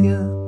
[0.00, 0.39] Gracia,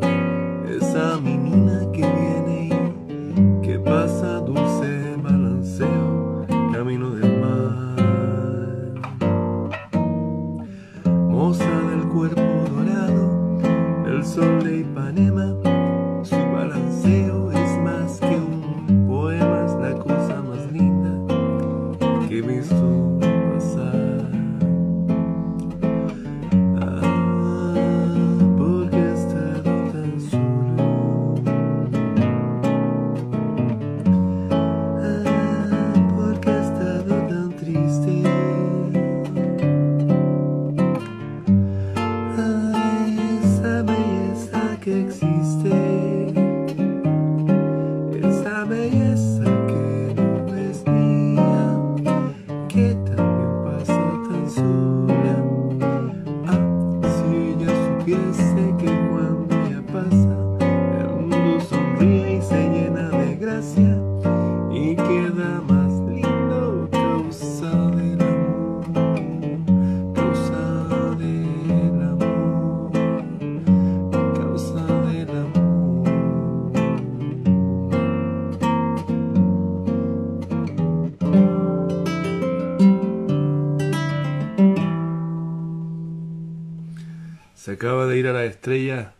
[87.83, 89.13] acaba de ir a la estrella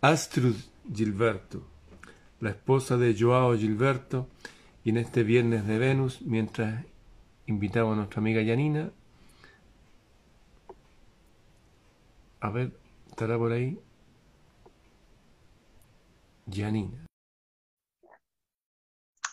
[0.00, 0.56] Astrud
[0.90, 1.62] Gilberto,
[2.40, 4.26] la esposa de Joao Gilberto,
[4.84, 6.82] y en este viernes de Venus, mientras
[7.44, 8.90] invitamos a nuestra amiga Yanina,
[12.40, 12.72] a ver,
[13.10, 13.78] estará por ahí
[16.46, 17.04] Yanina.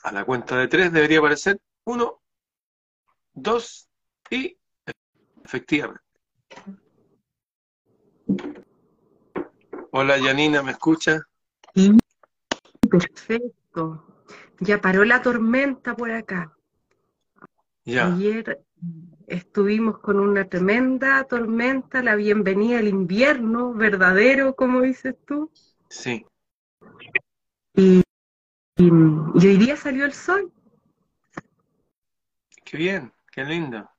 [0.03, 2.19] A la cuenta de tres debería aparecer uno,
[3.33, 3.87] dos
[4.29, 4.57] y
[5.45, 6.03] efectivamente.
[9.91, 11.21] Hola Yanina, ¿me escucha?
[11.75, 11.97] Sí,
[12.89, 14.05] perfecto.
[14.59, 16.55] Ya paró la tormenta por acá.
[17.85, 18.63] Ya, Ayer
[19.27, 25.51] estuvimos con una tremenda tormenta, la bienvenida al invierno verdadero, como dices tú,
[25.89, 26.25] sí.
[27.75, 28.01] y,
[28.77, 28.91] y-
[29.35, 30.51] y hoy día salió el sol.
[32.65, 33.89] Qué bien, qué lindo.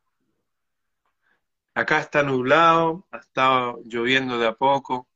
[1.75, 5.07] Acá está nublado, ha estado lloviendo de a poco.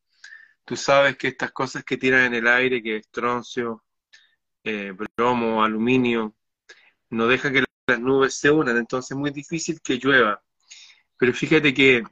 [0.66, 3.84] Tú sabes que estas cosas que tiran en el aire, que es troncio,
[4.64, 6.34] eh, bromo, aluminio,
[7.10, 10.42] no deja que las nubes se unan, entonces es muy difícil que llueva.
[11.16, 12.02] Pero fíjate que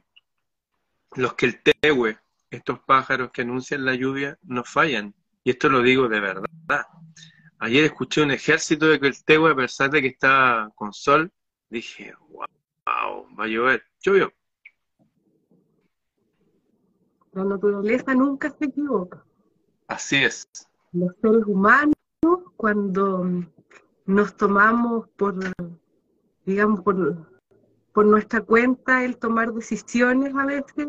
[1.15, 2.17] los que el tehue,
[2.49, 5.13] estos pájaros que anuncian la lluvia, no fallan.
[5.43, 6.85] Y esto lo digo de verdad.
[7.59, 11.29] Ayer escuché un ejército de que el tehue, a pesar de que está con sol,
[11.69, 13.83] dije, wow, va a llover.
[14.01, 14.33] Llovió.
[17.35, 19.21] La naturaleza nunca se equivoca.
[19.87, 20.47] Así es.
[20.93, 21.93] Los seres humanos,
[22.55, 23.25] cuando
[24.05, 25.35] nos tomamos por,
[26.45, 27.29] digamos, por,
[27.91, 30.87] por nuestra cuenta el tomar decisiones a veces,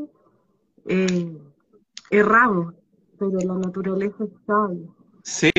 [0.86, 1.36] eh,
[2.10, 2.74] erramos,
[3.18, 4.86] pero la naturaleza es sabia.
[5.24, 5.50] Sí,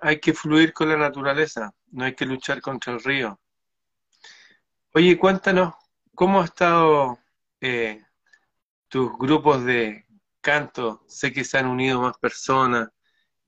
[0.00, 3.40] hay que fluir con la naturaleza, no hay que luchar contra el río.
[4.94, 5.74] Oye, cuéntanos,
[6.14, 7.18] ¿cómo ha estado
[7.60, 8.00] eh,
[8.88, 10.05] tus grupos de
[10.46, 11.02] canto?
[11.08, 12.88] Sé que se han unido más personas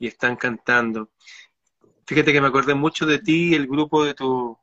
[0.01, 1.13] y están cantando.
[2.05, 4.57] Fíjate que me acordé mucho de ti y el grupo de tus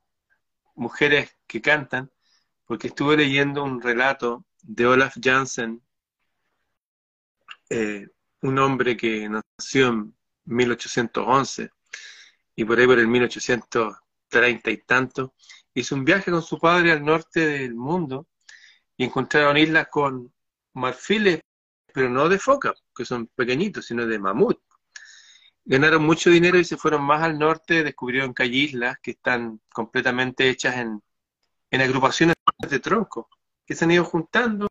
[0.75, 2.11] mujeres que cantan,
[2.65, 5.81] porque estuve leyendo un relato de Olaf Jansen,
[7.69, 8.05] eh,
[8.41, 10.13] un hombre que nació en
[10.43, 11.69] 1811
[12.53, 15.35] y por ahí por el 1830 y tanto,
[15.73, 18.27] hizo un viaje con su padre al norte del mundo
[18.97, 20.33] y encontraron islas con
[20.73, 21.39] marfiles,
[21.95, 24.59] pero no de foca, que son pequeñitos, sino de mamut.
[25.63, 29.61] Ganaron mucho dinero y se fueron más al norte, descubrieron que hay islas que están
[29.71, 31.01] completamente hechas en,
[31.71, 32.35] en agrupaciones
[32.69, 33.27] de troncos,
[33.65, 34.67] que se han ido juntando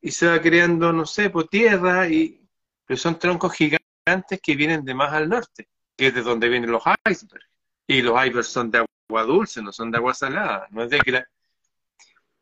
[0.00, 2.48] y se va creando, no sé, por tierra, y,
[2.86, 6.70] pero son troncos gigantes que vienen de más al norte, que es de donde vienen
[6.70, 7.48] los icebergs.
[7.88, 11.00] Y los icebergs son de agua dulce, no son de agua salada, no es de
[11.00, 11.28] que la...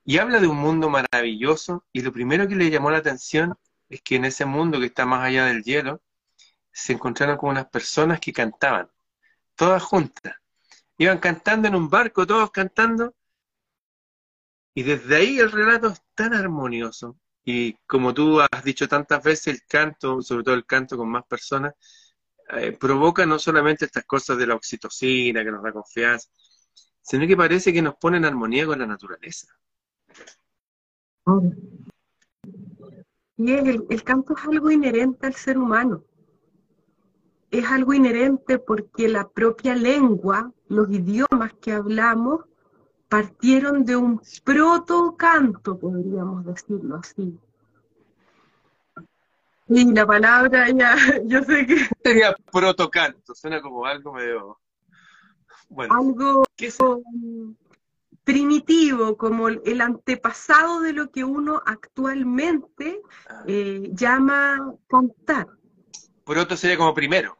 [0.05, 3.57] Y habla de un mundo maravilloso, y lo primero que le llamó la atención
[3.93, 6.03] es que en ese mundo que está más allá del hielo,
[6.73, 8.91] se encontraron con unas personas que cantaban,
[9.55, 10.35] todas juntas.
[10.97, 13.15] Iban cantando en un barco, todos cantando,
[14.75, 17.19] y desde ahí el relato es tan armonioso.
[17.45, 21.25] Y como tú has dicho tantas veces, el canto, sobre todo el canto con más
[21.27, 21.75] personas,
[22.51, 26.29] eh, provoca no solamente estas cosas de la oxitocina, que nos da confianza,
[27.03, 29.49] sino que parece que nos pone en armonía con la naturaleza.
[33.51, 33.69] Oh.
[33.69, 36.05] el, el canto es algo inherente al ser humano.
[37.51, 42.41] Es algo inherente porque la propia lengua, los idiomas que hablamos,
[43.13, 47.39] partieron de un proto-canto, podríamos decirlo así.
[49.69, 50.97] Y la palabra ya,
[51.27, 51.77] yo sé que...
[52.03, 54.59] Sería protocanto, suena como algo medio...
[55.69, 56.45] Bueno, algo
[58.25, 63.45] primitivo, como el antepasado de lo que uno actualmente ah.
[63.47, 65.49] eh, llama cantar.
[66.25, 67.37] Proto sería como primero.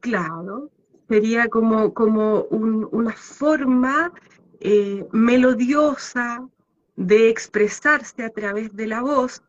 [0.00, 0.70] Claro,
[1.08, 4.12] sería como, como una forma
[4.60, 6.46] eh, melodiosa
[6.96, 9.42] de expresarse a través de la voz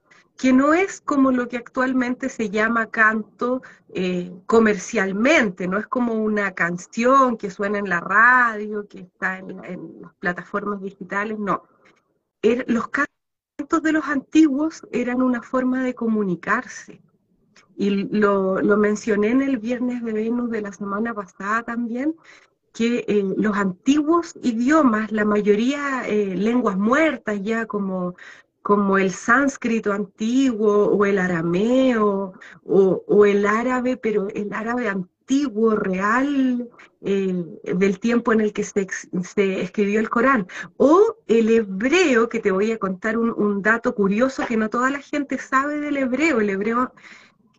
[0.44, 3.62] que no es como lo que actualmente se llama canto
[3.94, 10.02] eh, comercialmente, no es como una canción que suena en la radio, que está en,
[10.02, 11.64] las plataformas digitales, no.
[12.42, 17.02] Er, los cantos de los antiguos eran una forma de comunicarse.
[17.78, 22.16] Y lo, mencioné en el viernes de Venus de la semana pasada también,
[22.74, 28.16] que eh, los antiguos idiomas, la mayoría eh, lenguas muertas ya como
[28.64, 32.34] como el sánscrito antiguo o el arameo
[32.64, 36.70] o, el árabe, pero el árabe antiguo, real,
[37.02, 38.88] eh, del tiempo en el que se,
[39.62, 44.58] escribió el Corán, o el hebreo, que te voy a contar un, dato curioso que
[44.58, 46.94] no toda la gente sabe del hebreo, el hebreo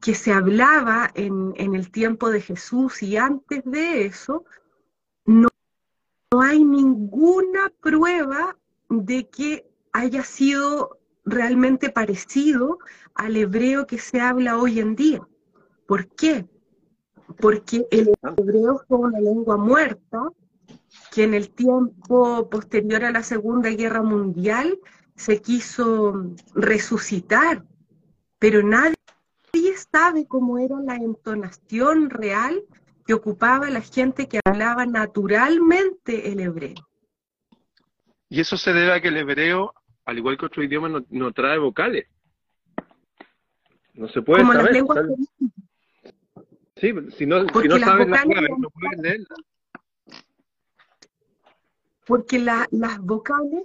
[0.00, 4.44] que se hablaba en, en el tiempo de Jesús y antes de eso,
[5.26, 5.48] no,
[6.32, 8.56] no hay ninguna prueba
[8.88, 12.78] de que haya sido realmente parecido
[13.14, 15.26] al hebreo que se habla hoy en día.
[15.86, 16.46] ¿Por qué?
[17.38, 20.28] Porque el hebreo fue una lengua muerta
[21.12, 24.78] que en el tiempo posterior a la Segunda Guerra Mundial
[25.14, 27.64] se quiso resucitar,
[28.40, 28.96] pero nadie
[29.92, 32.64] sabe cómo era la entonación real
[33.06, 36.88] que ocupaba la gente que hablaba naturalmente el hebreo.
[38.28, 39.72] Y eso se debe a que el hebreo,
[40.04, 42.06] al igual que otro idioma, no, trae vocales.
[43.94, 45.06] No se puede Como Las lenguas
[46.76, 49.38] Sí, si no, si no sabes las claves, no puedes leerlas.
[52.04, 53.64] Porque las vocales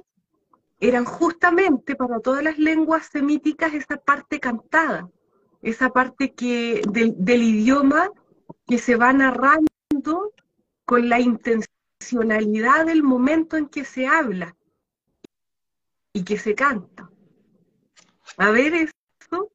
[0.79, 5.09] eran justamente para todas las lenguas semíticas esa parte cantada,
[5.61, 8.09] esa parte que del idioma
[8.67, 10.33] que se va narrando
[10.85, 14.55] con la intencionalidad del momento en que se habla
[16.13, 17.09] y que se canta.
[18.37, 19.51] A ver esto.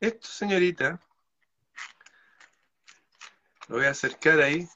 [0.00, 1.00] Esto, señorita,
[3.68, 4.68] lo voy a acercar ahí.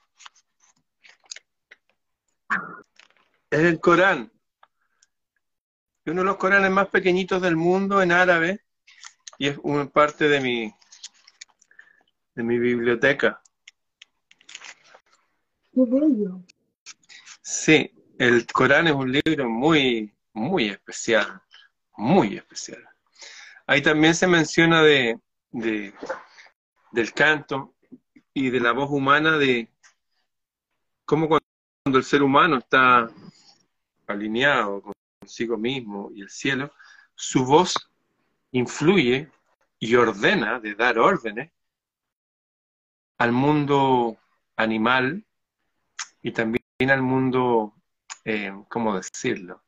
[3.50, 4.30] Es el Corán.
[6.04, 8.64] Es uno de los Coranes más pequeñitos del mundo en árabe
[9.38, 10.74] y es una parte de mi,
[12.34, 13.42] de mi biblioteca.
[15.72, 16.44] Qué bello.
[17.40, 21.40] Sí, el Corán es un libro muy, muy especial,
[21.96, 22.86] muy especial.
[23.66, 25.18] Ahí también se menciona de,
[25.50, 27.74] del canto
[28.34, 29.72] y de la voz humana, de
[31.04, 33.08] cómo cuando el ser humano está
[34.06, 34.82] alineado
[35.20, 36.72] consigo mismo y el cielo,
[37.14, 37.90] su voz
[38.50, 39.30] influye
[39.78, 41.52] y ordena de dar órdenes
[43.18, 44.18] al mundo
[44.56, 45.24] animal
[46.22, 47.74] y también al mundo,
[48.24, 49.63] eh, ¿cómo decirlo?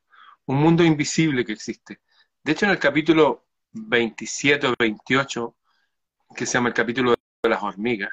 [0.47, 2.01] Un mundo invisible que existe.
[2.43, 5.57] De hecho, en el capítulo 27 o 28,
[6.37, 8.11] que se llama el capítulo de las hormigas,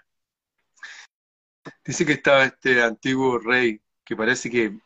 [1.85, 4.77] dice que estaba este antiguo rey que parece que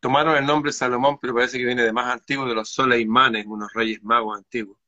[0.00, 3.72] tomaron el nombre Salomón, pero parece que viene de más antiguo de los Soleimanes, unos
[3.72, 4.78] reyes magos antiguos.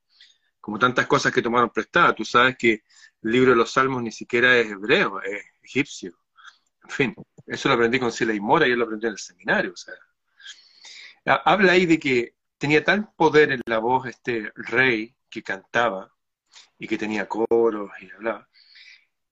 [0.59, 2.15] Como tantas cosas que tomaron prestadas.
[2.15, 2.83] Tú sabes que
[3.23, 6.17] el libro de los Salmos ni siquiera es hebreo, es egipcio.
[6.83, 7.15] En fin,
[7.47, 9.73] eso lo aprendí con Sila y Mora y él lo aprendió en el seminario.
[9.73, 9.95] O sea,
[11.27, 16.13] Habla ahí de que tenía tal poder en la voz este rey que cantaba
[16.79, 18.47] y que tenía coros y hablaba,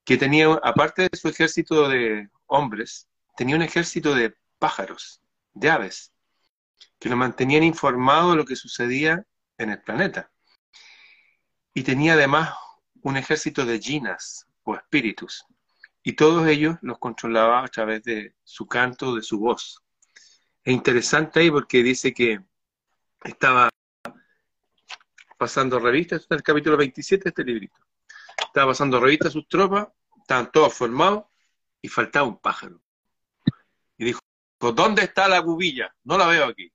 [0.04, 5.22] que tenía, aparte de su ejército de hombres, tenía un ejército de pájaros,
[5.54, 6.12] de aves,
[7.00, 9.26] que lo mantenían informado de lo que sucedía
[9.58, 10.30] en el planeta.
[11.74, 12.54] Y tenía además
[13.04, 15.46] un ejército de ginas o espíritus,
[16.04, 19.85] y todos ellos los controlaba a través de su canto, de su voz.
[20.66, 22.40] Es interesante ahí porque dice que
[23.24, 23.70] estaba
[25.38, 27.80] pasando revistas, en el capítulo 27 de este librito.
[28.36, 31.26] Estaba pasando revistas a sus tropas, estaban todos formados
[31.84, 32.82] y faltaba un pájaro.
[33.96, 34.20] Y dijo,
[34.60, 35.96] ¿dónde está la gubilla?
[36.04, 36.72] No la veo aquí.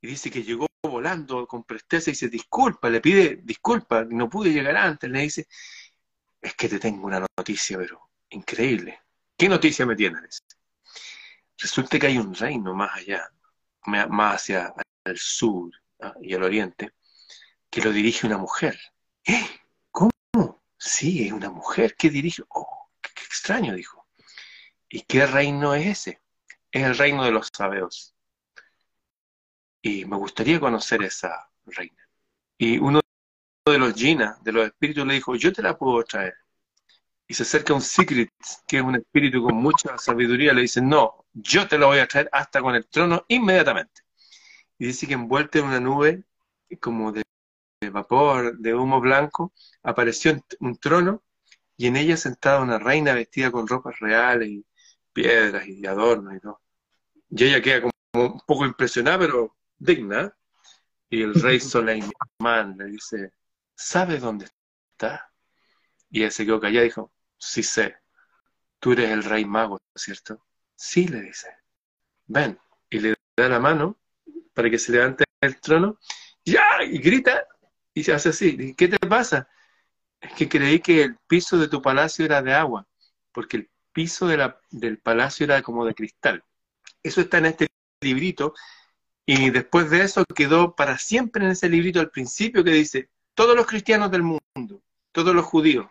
[0.00, 4.52] Y dice que llegó volando con presteza y dice, disculpa, le pide disculpa, no pude
[4.52, 5.48] llegar antes, le dice,
[6.40, 9.00] es que te tengo una noticia, pero increíble.
[9.36, 10.40] ¿Qué noticia me tienes?
[11.58, 13.30] Resulta que hay un reino más allá,
[13.86, 15.70] más hacia el sur
[16.00, 16.14] ¿ah?
[16.20, 16.92] y el oriente,
[17.70, 18.78] que lo dirige una mujer.
[19.26, 19.46] ¿Eh?
[19.90, 20.62] ¿Cómo?
[20.76, 22.42] Sí, es una mujer que dirige.
[22.48, 24.06] Oh, qué, extraño, dijo.
[24.88, 26.20] ¿Y qué reino es ese?
[26.70, 28.14] Es el reino de los sabeos.
[29.82, 32.08] Y me gustaría conocer esa reina.
[32.58, 33.00] Y uno
[33.66, 36.34] de los Gina, de los espíritus, le dijo, yo te la puedo traer.
[37.26, 38.30] Y se acerca un Secret,
[38.66, 42.06] que es un espíritu con mucha sabiduría, le dice, no, yo te lo voy a
[42.06, 44.02] traer hasta con el trono inmediatamente.
[44.78, 46.24] Y dice que envuelto en una nube
[46.80, 47.22] como de,
[47.90, 49.52] vapor, de humo blanco,
[49.82, 51.22] apareció un trono
[51.76, 54.66] y en ella sentada una reina vestida con ropas reales y
[55.12, 56.60] piedras y adornos y todo.
[57.30, 57.92] Y ella queda como
[58.26, 60.36] un poco impresionada, pero digna.
[61.10, 63.32] Y el rey Soleimán le dice,
[63.74, 64.46] ¿sabes dónde
[64.92, 65.30] está?
[66.10, 67.13] Y él se quedó callado y dijo,
[67.44, 67.96] sí sé,
[68.80, 70.44] tú eres el rey mago, ¿cierto?
[70.74, 71.48] Sí, le dice,
[72.26, 72.58] ven.
[72.90, 73.98] Y le da la mano
[74.54, 75.98] para que se levante del trono,
[76.44, 76.82] ¡ya!
[76.82, 77.46] Y grita,
[77.92, 78.74] y se hace así.
[78.74, 79.48] ¿Qué te pasa?
[80.20, 82.86] Es que creí que el piso de tu palacio era de agua,
[83.32, 86.44] porque el piso de la, del palacio era como de cristal.
[87.02, 87.66] Eso está en este
[88.00, 88.54] librito,
[89.26, 93.56] y después de eso quedó para siempre en ese librito al principio que dice, todos
[93.56, 94.82] los cristianos del mundo,
[95.12, 95.86] todos los judíos,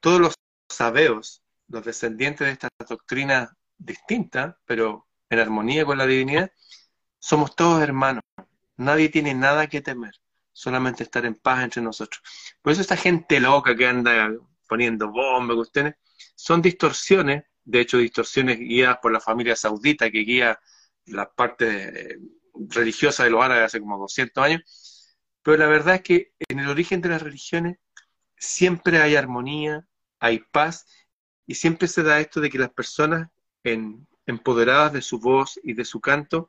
[0.00, 0.34] todos los
[0.74, 6.50] sabeos, los descendientes de esta doctrina distinta, pero en armonía con la divinidad,
[7.18, 8.22] somos todos hermanos.
[8.76, 10.14] Nadie tiene nada que temer,
[10.52, 12.22] solamente estar en paz entre nosotros.
[12.60, 14.30] Por eso esta gente loca que anda
[14.68, 15.70] poniendo bombas,
[16.34, 20.58] son distorsiones, de hecho distorsiones guiadas por la familia saudita que guía
[21.06, 22.18] la parte
[22.54, 24.62] religiosa de los árabes hace como 200 años,
[25.42, 27.78] pero la verdad es que en el origen de las religiones
[28.36, 29.86] siempre hay armonía,
[30.22, 30.86] hay paz,
[31.46, 33.28] y siempre se da esto de que las personas
[34.24, 36.48] empoderadas de su voz y de su canto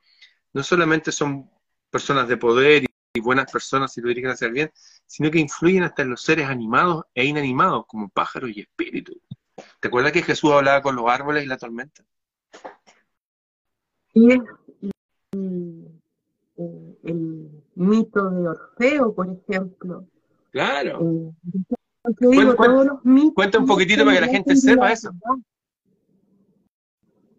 [0.53, 1.49] no solamente son
[1.89, 4.71] personas de poder y, buenas personas si lo dirigen hacia el bien,
[5.05, 9.17] sino que influyen hasta en los seres animados e inanimados, como pájaros y espíritus.
[9.79, 12.03] ¿Te acuerdas que Jesús hablaba con los árboles y la tormenta?
[14.13, 14.33] Y,
[17.03, 20.07] el mito de Orfeo, por ejemplo.
[20.51, 20.99] Claro.
[21.01, 21.75] Eh,
[23.33, 25.11] cuenta, un poquitito para que la gente sepa eso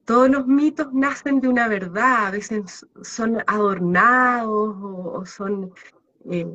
[0.04, 5.72] todos los mitos nacen de una verdad, a veces son adornados o, son
[6.30, 6.46] eh,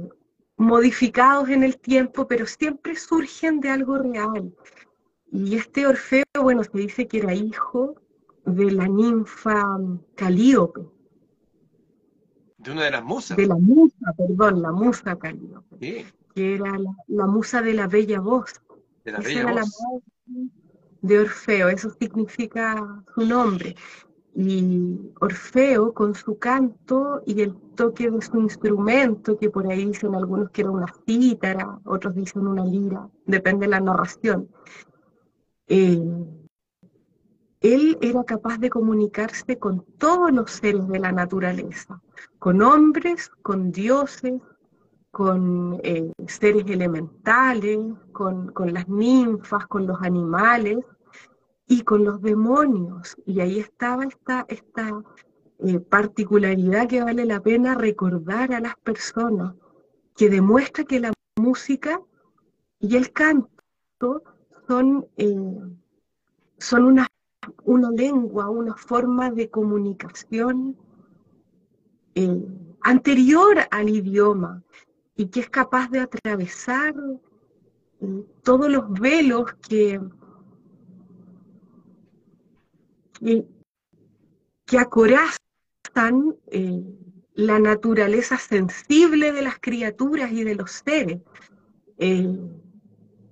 [0.57, 4.53] modificados en el tiempo, pero siempre surgen de algo real.
[5.31, 7.95] Y este Orfeo, bueno, se dice que era hijo
[8.45, 9.77] de la ninfa
[10.15, 10.81] Calíope.
[12.57, 13.37] De una de las musas.
[13.37, 16.05] De la musa, perdón, la musa Calíope.
[16.39, 16.71] Que era
[17.07, 18.61] la, musa de la bella voz.
[19.03, 20.01] De la bella voz
[21.01, 23.75] de Orfeo, eso significa su nombre.
[24.33, 30.15] Y Orfeo con su canto y el toque de su instrumento, que por ahí dicen
[30.15, 34.47] algunos que era una cítara, otros dicen una lira, depende de la narración.
[35.67, 36.01] Eh,
[37.59, 42.01] él era capaz de comunicarse con todos los seres de la naturaleza,
[42.39, 44.35] con hombres, con dioses,
[45.11, 47.79] con eh, seres elementales,
[48.11, 50.77] con, las ninfas, con los animales
[51.67, 53.15] y con los demonios.
[53.25, 55.01] Y ahí estaba esta, esta
[55.59, 59.55] eh, particularidad que vale la pena recordar a las personas,
[60.15, 62.01] que demuestra que la música
[62.79, 64.23] y el canto
[64.67, 65.59] son, eh,
[66.59, 67.07] son una,
[67.63, 70.77] una, lengua, una forma de comunicación
[72.81, 74.61] anterior al idioma
[75.19, 76.95] y que es capaz de atravesar
[77.99, 79.99] eh, todos los velos que,
[83.19, 86.81] que, acorazan eh,
[87.33, 91.19] la naturaleza sensible de las criaturas y de los seres.
[91.97, 92.39] Eh,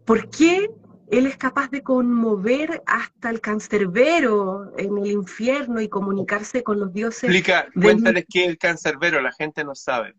[0.04, 0.70] ¿Por qué
[1.10, 6.92] él es capaz de conmover hasta el cancerbero en el infierno y comunicarse con los
[6.92, 7.24] dioses?
[7.24, 10.14] Explica, cuéntales qué es el cancerbero, la gente no sabe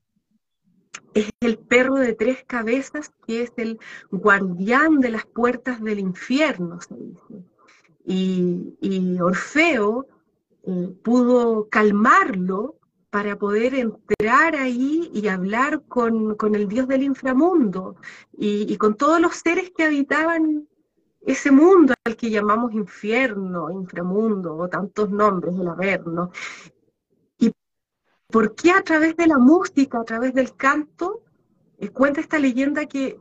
[1.14, 3.78] es el perro de tres cabezas que es el
[4.10, 7.44] guardián de las puertas del infierno, se dice.
[8.04, 10.06] Y, Orfeo
[10.64, 12.76] eh, pudo calmarlo
[13.10, 17.96] para poder entrar ahí y hablar con, el dios del inframundo
[18.36, 20.68] y, con todos los seres que habitaban
[21.22, 26.30] ese mundo al que llamamos infierno, inframundo o tantos nombres, el Averno.
[28.30, 31.22] Por qué a través de la música, a través del canto,
[31.78, 33.18] eh, cuenta esta leyenda que,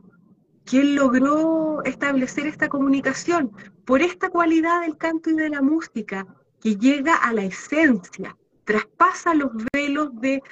[0.64, 3.52] que él logró establecer esta comunicación
[3.86, 6.26] por esta cualidad del canto y de la música
[6.60, 10.42] que llega a la esencia, traspasa los velos de,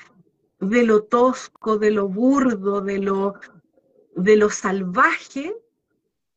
[0.60, 3.34] de lo tosco, de lo burdo, de lo,
[4.14, 5.54] de lo salvaje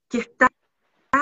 [0.10, 0.50] que está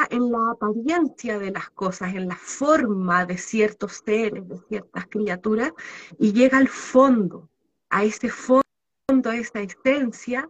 [0.10, 5.72] en la apariencia de las cosas, en la forma de ciertos seres, de ciertas criaturas,
[6.20, 7.50] y llega al fondo,
[7.90, 8.64] a ese fondo,
[9.26, 10.50] a esa esencia,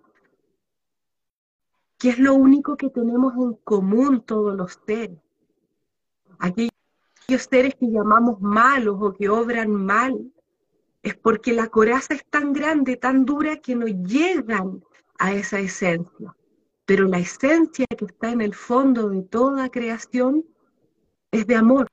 [1.98, 5.20] que es lo único que tenemos en común todos los seres.
[6.40, 6.72] Aquellos
[7.50, 10.32] seres que llamamos malos o que obran mal,
[11.04, 14.84] es porque la coraza es tan grande, tan dura, que no llegan
[15.20, 16.36] a esa esencia
[16.88, 20.46] pero la esencia que está en el fondo de toda creación
[21.32, 21.92] es de amor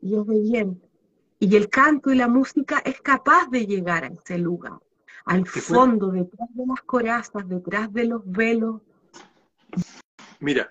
[0.00, 0.82] y es de bien.
[1.38, 4.78] Y el canto y la música es capaz de llegar a ese lugar,
[5.26, 8.80] al fondo, detrás de las corazas, detrás de los velos.
[10.40, 10.70] Mira,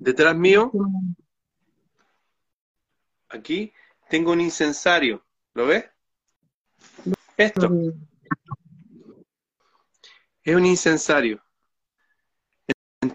[0.00, 0.72] detrás mío,
[3.28, 3.72] aquí
[4.10, 5.24] tengo un incensario,
[5.54, 5.84] ¿lo ves?
[7.36, 7.70] Esto.
[10.42, 11.47] Es un incensario en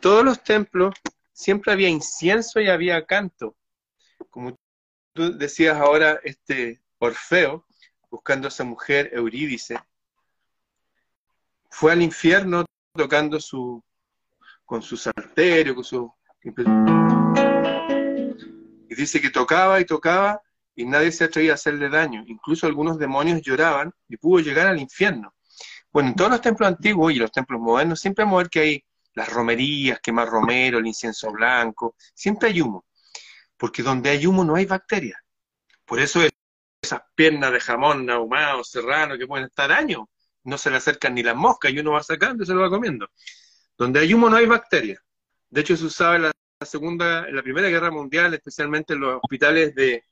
[0.03, 0.93] todos los templos
[1.31, 3.55] siempre había incienso y había canto.
[4.29, 4.60] Como
[5.13, 7.65] tú decías ahora, este Orfeo,
[8.12, 9.79] buscando a esa mujer Eurídice,
[11.69, 13.81] fue al infierno tocando su,
[14.65, 16.13] con su salterio, con su...
[18.89, 20.41] Y dice que tocaba y tocaba
[20.75, 22.25] y nadie se atrevía a hacerle daño.
[22.27, 25.33] Incluso algunos demonios lloraban y pudo llegar al infierno.
[25.93, 28.60] Bueno, en todos los templos antiguos y los templos modernos siempre vamos a ver que
[28.60, 32.86] hay las romerías, quemar romero, el incienso blanco, siempre hay humo,
[33.58, 35.20] porque donde hay humo no hay bacterias.
[35.86, 36.22] Por eso
[36.82, 40.05] esas piernas de jamón ahumado, serrano, que pueden estar años,
[40.43, 42.69] no se le acercan ni las moscas y uno va sacando y se lo va
[42.69, 43.10] comiendo.
[43.78, 44.99] Donde hay humo no hay bacterias.
[45.49, 49.19] De hecho, se usaba en la segunda, en la primera guerra mundial, especialmente en los
[49.21, 50.06] hospitales de,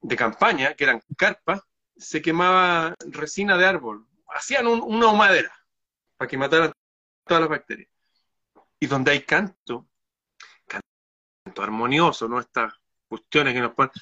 [0.00, 1.62] de campaña, que eran carpas,
[1.96, 5.52] se quemaba resina de árbol, hacían una humadera
[6.16, 6.72] para que mataran
[7.24, 7.91] todas las bacterias
[8.82, 9.86] y donde hay canto,
[10.66, 12.40] canto armonioso, ¿no?
[12.40, 12.74] Estas
[13.06, 13.92] cuestiones que nos ponen,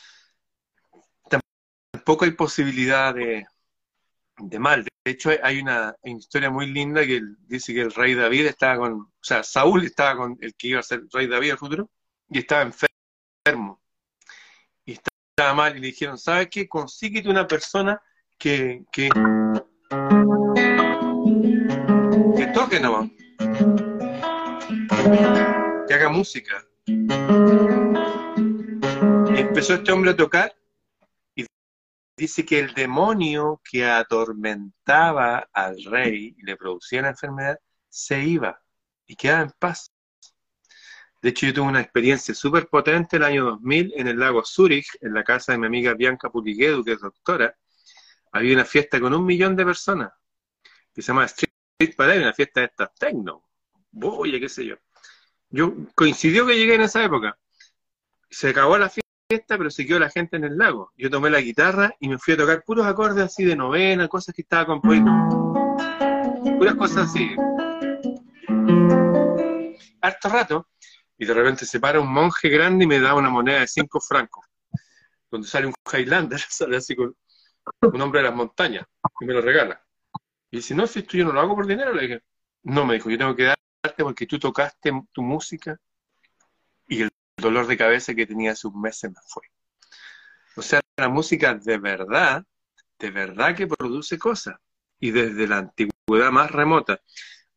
[1.93, 3.47] tampoco hay posibilidad de,
[4.59, 4.83] mal.
[4.83, 8.93] De hecho, hay una, historia muy linda que dice que el rey David estaba con,
[8.93, 11.91] o sea, Saúl estaba con el que iba a ser rey David en el futuro,
[12.31, 13.83] y estaba enfermo.
[14.87, 16.67] Y estaba mal, y le dijeron, ¿sabes qué?
[16.67, 18.01] Consíguete una persona
[18.39, 19.11] que, que,
[22.35, 23.11] que toque nomás
[25.87, 26.65] que haga música.
[26.87, 26.93] Y
[29.39, 30.55] empezó este hombre a tocar
[31.35, 31.47] y
[32.17, 37.59] dice que el demonio que atormentaba al rey y le producía la enfermedad
[37.89, 38.61] se iba
[39.07, 39.93] y quedaba en paz.
[41.23, 44.97] De hecho, yo tuve una experiencia súper potente el año 2000 en el lago Zurich,
[45.01, 47.55] en la casa de mi amiga Bianca Puliguedu, que es doctora.
[48.33, 50.13] Había una fiesta con un millón de personas
[50.95, 53.51] que se llama Street Parade, una fiesta de estas techno.
[53.91, 54.77] Voy, qué sé yo.
[55.51, 57.37] Yo coincidió que llegué en esa época.
[58.31, 60.93] Se acabó la fiesta, pero se quedó la gente en el lago.
[60.97, 64.35] Yo tomé la guitarra y me fui a tocar puros acordes así de novena, cosas
[64.35, 65.13] que estaba componiendo.
[66.57, 67.35] Puras cosas así.
[70.01, 70.69] Harto rato.
[71.19, 74.01] Y de repente se para un monje grande y me da una moneda de cinco
[74.01, 74.47] francos.
[75.29, 77.15] Cuando sale un Highlander, sale así con
[77.83, 78.87] un hombre de las montañas
[79.21, 79.83] y me lo regala.
[80.51, 82.23] Y dice, no, si esto yo no lo hago por dinero, le dije,
[82.63, 83.59] no, me dijo, yo tengo que dar
[83.97, 85.79] porque tú tocaste tu música
[86.87, 89.43] y el dolor de cabeza que tenía hace un mes se me fue.
[90.57, 92.45] O sea, la música de verdad,
[92.99, 94.57] de verdad que produce cosas.
[94.99, 97.01] Y desde la antigüedad más remota.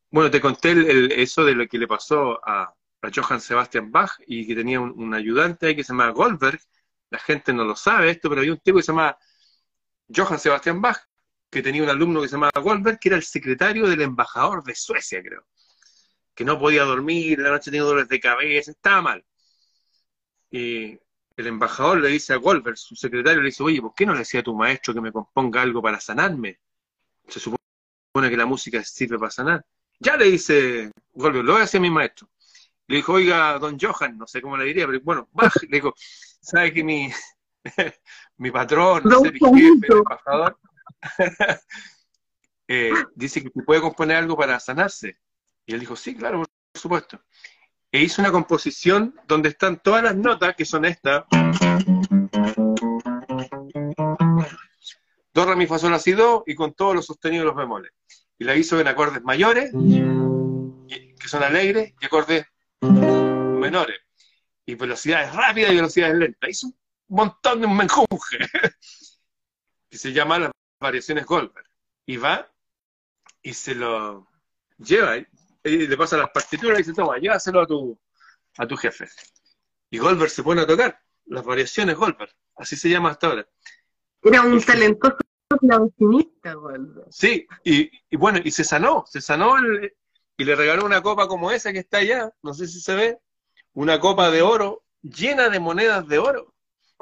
[0.09, 2.73] Bueno, te conté el, eso de lo que le pasó a,
[3.13, 6.57] Johann Sebastian Bach y que tenía un, ayudante ahí que se llama Goldberg.
[7.09, 9.17] La gente no lo sabe esto, pero había un tipo que se llama
[10.07, 10.99] Johann Sebastian Bach,
[11.51, 14.73] que tenía un alumno que se llamaba Goldberg, que era el secretario del embajador de
[14.73, 15.45] Suecia, creo
[16.35, 19.25] que no podía dormir, la noche tenía dolores de cabeza, estaba mal.
[20.51, 20.99] Y
[21.35, 24.19] el embajador le dice a Goldberg, su secretario, le dice, oye, ¿por qué no le
[24.19, 26.59] decía a tu maestro que me componga algo para sanarme?
[27.27, 27.59] Se supone
[28.29, 29.65] que la música sirve para sanar.
[29.99, 32.29] Ya le dice Goldberg, lo voy a hacer a mi maestro.
[32.87, 35.59] Le dijo, oiga, don Johan, no sé cómo le diría, pero bueno, baja.
[35.69, 37.11] Le dijo, ¿sabe que mi,
[38.37, 40.59] mi patrón, no sé, mi jefe, el embajador,
[42.67, 45.17] eh, dice que puede componer algo para sanarse?
[45.65, 46.47] Y él dijo, sí, claro, por
[46.81, 47.21] supuesto.
[47.91, 51.25] E hizo una composición donde están todas las notas, que son estas.
[55.33, 57.91] do, re, mi, fa, sol, do, y con todos los sostenidos y los bemoles.
[58.37, 62.45] Y la hizo en acordes mayores, que son alegres, y acordes
[62.81, 63.99] menores.
[64.65, 66.49] Y velocidades rápidas y velocidades lentas.
[66.49, 66.75] Hizo un
[67.07, 68.37] montón de menjunje,
[69.89, 71.67] que se llama las variaciones Goldberg.
[72.05, 72.51] Y va
[73.41, 74.27] y se lo
[74.77, 75.17] lleva,
[75.63, 77.99] y le pasa las partituras y dice, toma, llévaselo a tu,
[78.57, 79.07] a tu jefe.
[79.89, 83.47] Y Goldberg se pone a tocar las variaciones Goldberg, así se llama hasta ahora.
[84.21, 85.17] Era un talentoso
[85.59, 87.07] clavecinista, Goldberg.
[87.11, 89.93] Sí, y, y, bueno, y se sanó, se sanó el,
[90.37, 93.17] y le regaló una copa como esa que está allá, no sé si se ve,
[93.73, 96.53] una copa de oro llena de monedas de oro.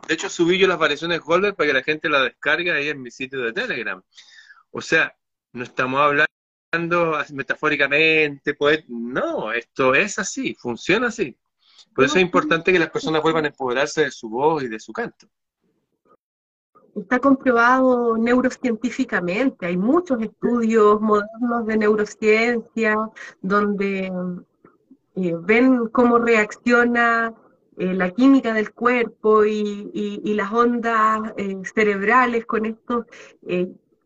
[0.08, 3.02] De hecho, subí yo las variaciones Goldberg para que la gente la descargue ahí en
[3.02, 4.02] mi sitio de Telegram.
[4.71, 5.15] O sea,
[5.54, 6.31] no estamos hablando
[7.34, 11.38] metafóricamente, pues, no, esto es así, funciona así.
[11.93, 14.79] Por eso es importante que las personas vuelvan a empoderarse de su voz y de
[14.79, 15.27] su canto.
[16.95, 22.95] Está comprobado neurocientíficamente, hay muchos estudios modernos de neurociencia
[23.41, 24.12] donde
[25.15, 27.34] eh, ven cómo reacciona
[27.77, 33.05] eh, la química del cuerpo y, las ondas eh, cerebrales con estos,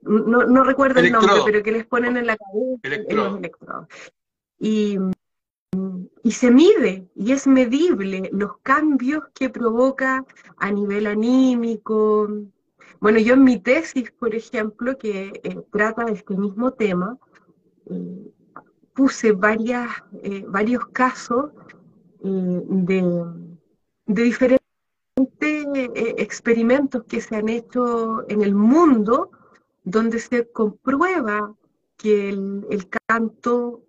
[0.06, 3.88] no, no, recuerdo el nombre, pero que les ponen en la cabeza los electrodos.
[4.58, 4.98] Y
[6.24, 10.26] y se mide y es medible los cambios que provoca
[10.58, 12.28] a nivel anímico.
[13.00, 17.18] Bueno, yo en mi tesis, por ejemplo, que eh, trata de este mismo tema,
[17.88, 18.32] eh,
[18.94, 19.90] puse varias,
[20.24, 21.52] eh, varios casos
[22.22, 23.24] de,
[24.08, 24.62] de, diferentes
[26.18, 29.30] experimentos que se han hecho en el mundo
[29.86, 31.56] donde se comprueba
[31.98, 33.86] que el, el canto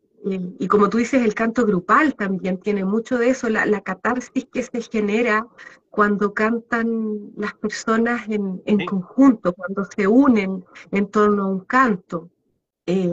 [0.58, 4.62] y como tú dices, el canto grupal también tiene mucho de eso, la, catarsis que
[4.62, 5.46] se genera
[5.90, 12.28] cuando cantan las personas en, conjunto, cuando se unen en torno a un canto.
[12.86, 13.12] Eh,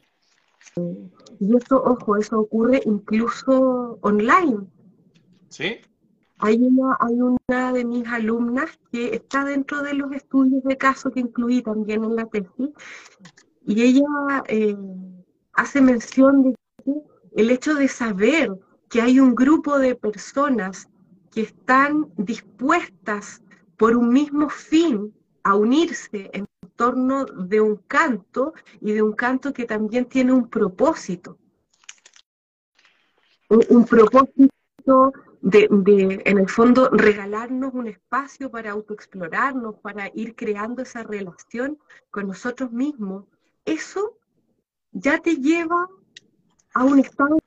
[1.40, 4.66] y eso, ojo, eso ocurre incluso online.
[5.50, 5.82] ¿Sí?
[6.46, 11.62] Hay una, de mis alumnas que está dentro de los estudios de caso que incluí
[11.62, 12.70] también en la tesis,
[13.66, 14.76] y ella eh,
[15.54, 16.56] hace mención de
[17.38, 18.52] el hecho de saber
[18.90, 20.90] que hay un grupo de personas
[21.32, 23.42] que están dispuestas
[23.78, 29.54] por un mismo fin a unirse en torno de un canto y de un canto
[29.54, 31.38] que también tiene un propósito.
[33.50, 40.82] Un, propósito de, de, en el fondo, regalarnos un espacio para autoexplorarnos, para ir creando
[40.82, 41.78] esa relación
[42.12, 43.26] con nosotros mismos.
[43.66, 44.18] Eso
[44.94, 45.90] ya te lleva
[46.74, 47.40] a un estado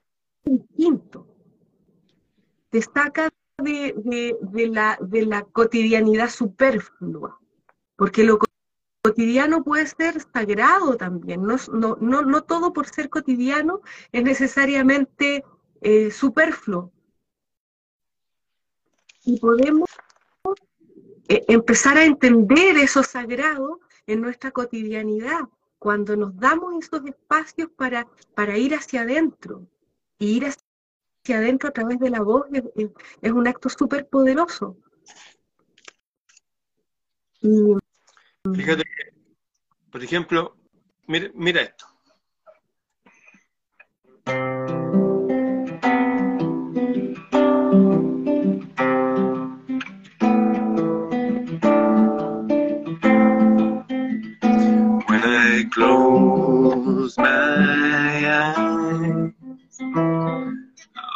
[0.45, 1.27] distinto.
[2.71, 7.39] Destaca de, de, la, de la cotidianidad superflua,
[7.95, 8.37] porque lo
[9.01, 13.81] cotidiano puede ser sagrado también, no, no, no, no todo por ser cotidiano
[14.11, 15.43] es necesariamente
[15.81, 16.91] eh, superfluo.
[19.27, 19.89] Y podemos
[21.27, 25.41] eh, empezar a entender eso sagrado en nuestra cotidianidad,
[25.79, 29.67] cuando nos damos esos espacios para, para ir hacia adentro,
[30.17, 32.45] y ir hacia adentro a través de la voz
[33.21, 34.77] es, un acto súper poderoso.
[38.55, 38.85] Fíjate,
[39.91, 40.55] por ejemplo,
[41.05, 41.85] mira, mira esto.
[55.77, 59.31] Close my eyes.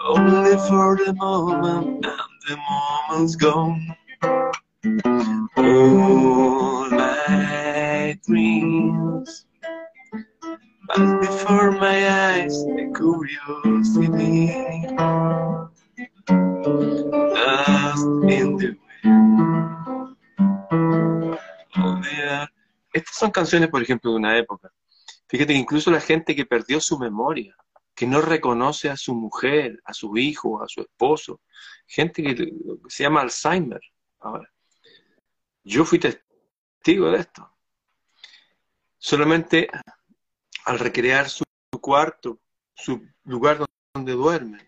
[0.05, 3.95] Only for the moment and the moment's gone
[23.21, 24.73] son canciones, por ejemplo, de una época.
[25.27, 27.55] Fíjate que incluso la gente que perdió su memoria,
[27.93, 31.39] que no reconoce a su mujer, a su hijo, a su esposo,
[31.85, 32.51] gente que
[32.89, 33.79] se llama Alzheimer
[34.19, 34.51] ahora.
[35.63, 37.47] Yo fui testigo de esto.
[38.97, 39.69] Solamente
[40.65, 41.43] al recrear su
[41.79, 42.39] cuarto,
[42.73, 44.67] su lugar donde duerme,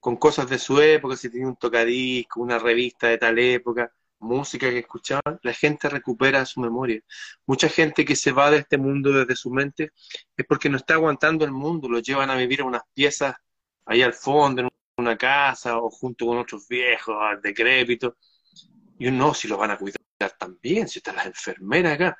[0.00, 4.70] con cosas de su época, si tenía un tocadisco, una revista de tal época, música
[4.70, 7.00] que escuchaban, la gente recupera su memoria.
[7.46, 9.92] Mucha gente que se va de este mundo desde su mente
[10.36, 13.36] es porque no está aguantando el mundo, lo llevan a vivir en unas piezas
[13.86, 18.14] ahí al fondo, en una casa o junto con otros viejos, decrépitos.
[18.98, 19.98] Y uno, si lo van a cuidar
[20.38, 22.18] también, si están las enfermeras acá.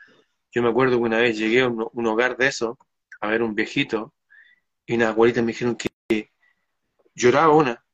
[0.50, 2.78] Yo me acuerdo que una vez llegué a un, hogar de eso,
[3.20, 4.14] a ver un viejito,
[4.86, 6.32] y unas abuelitas me dijeron que
[7.14, 7.84] lloraba una.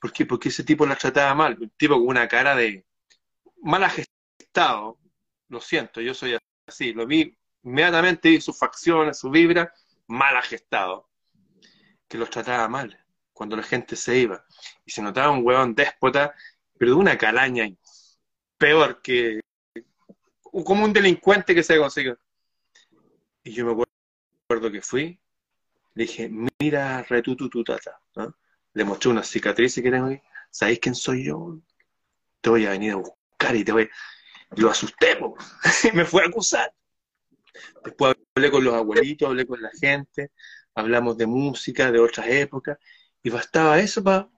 [0.00, 0.26] ¿Por qué?
[0.26, 1.56] Porque ese tipo la trataba mal.
[1.60, 2.86] Un tipo con una cara de
[3.62, 4.98] mal gestado.
[5.48, 6.92] Lo siento, yo soy así.
[6.92, 9.72] Lo vi inmediatamente, vi sus facciones, su vibra,
[10.06, 11.08] mal gestado.
[12.08, 12.98] Que los trataba mal
[13.32, 14.44] cuando la gente se iba.
[14.84, 16.34] Y se notaba un huevón déspota,
[16.78, 17.68] pero de una calaña
[18.58, 19.40] peor que
[20.64, 22.18] como un delincuente que se consiguió.
[23.42, 23.84] Y yo me
[24.46, 25.18] acuerdo que fui,
[25.94, 28.00] le dije, mira, retutututata.
[28.74, 30.20] Le mostré una cicatriz que tengo ahí.
[30.50, 31.58] ¿Sabéis quién soy yo?
[32.40, 33.19] Te voy a venir a buscar
[33.54, 33.88] y te voy.
[34.56, 35.18] Lo asusté,
[35.94, 36.72] me fue a acusar.
[37.84, 40.30] Después hablé con los abuelitos, hablé con la gente,
[40.74, 42.78] hablamos de música, de otras épocas,
[43.22, 44.22] y bastaba eso para.
[44.22, 44.30] ¡Wow!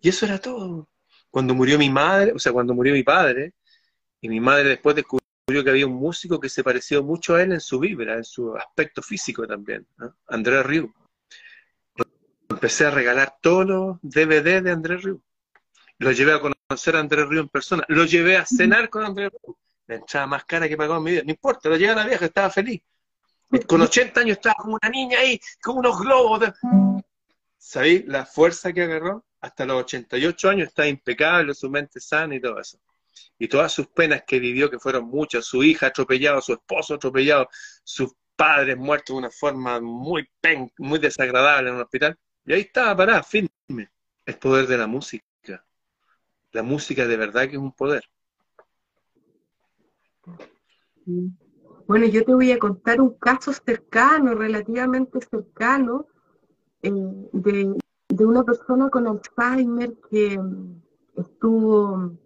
[0.00, 0.88] Y eso era todo.
[1.30, 3.54] Cuando murió mi madre, o sea, cuando murió mi padre,
[4.20, 7.52] y mi madre después descubrió que había un músico que se pareció mucho a él
[7.52, 9.86] en su vibra, en su aspecto físico también,
[10.26, 10.92] Andrés Riu.
[12.48, 15.22] Empecé a regalar todos los DVD de Andrés Riu.
[15.98, 17.84] Lo llevé a conocer a Andrés Riu en persona.
[17.88, 19.56] Lo llevé a cenar con Andrés Riu.
[19.86, 21.22] La entrada más cara que pagó en mi vida.
[21.24, 22.82] No importa, lo llevé a la vieja, estaba feliz.
[23.66, 26.40] Con 80 años estaba como una niña ahí, con unos globos.
[26.40, 26.52] De...
[27.56, 29.24] ¿Sabéis la fuerza que agarró?
[29.40, 32.78] Hasta los 88 años está impecable, su mente sana y todo eso
[33.38, 37.48] y todas sus penas que vivió, que fueron muchas, su hija atropellada, su esposo atropellado,
[37.84, 42.60] sus padres muertos de una forma muy pen, muy desagradable en un hospital, y ahí
[42.62, 43.50] estaba parada, firme.
[44.24, 45.24] El poder de la música.
[46.52, 48.04] La música de verdad que es un poder.
[51.86, 56.06] Bueno, yo te voy a contar un caso cercano, relativamente cercano,
[56.82, 56.90] eh,
[57.32, 57.76] de,
[58.08, 60.82] de una persona con Alzheimer que mm,
[61.16, 62.16] estuvo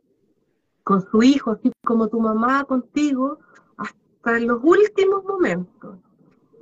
[0.83, 3.39] con su hijo, así como tu mamá contigo,
[3.77, 5.99] hasta los últimos momentos.